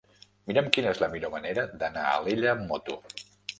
Mira'm 0.51 0.71
quina 0.77 0.93
és 0.93 1.01
la 1.03 1.09
millor 1.11 1.33
manera 1.35 1.67
d'anar 1.85 2.09
a 2.09 2.17
Alella 2.25 2.53
amb 2.57 2.69
moto. 2.75 3.01